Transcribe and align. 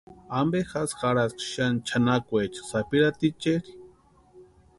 ¿Ampe 0.39 0.59
jasï 0.71 0.97
jarhaski 1.01 1.43
xani 1.53 1.83
chʼanakweecha 1.87 2.61
sapirhaticheri? 2.69 3.71